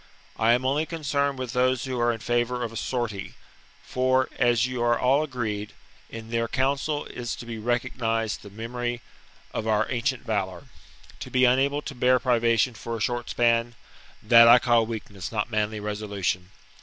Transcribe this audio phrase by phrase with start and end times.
[0.39, 3.35] I am only concerned with those who are in favour of a sortie;
[3.83, 5.73] for, as you are all agreed,
[6.09, 9.01] in th eir co unsel is to be recognized the memory
[9.53, 10.63] of our ancient valour.
[11.19, 13.75] To be unable to bear privation for a short span,—
[14.23, 16.49] that I call weak ness, not manly resolution.